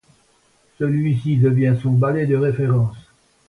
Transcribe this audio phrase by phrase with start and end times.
[0.79, 2.97] Celui-ci devient son ballet de référence.